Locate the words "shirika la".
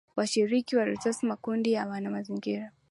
0.27-0.85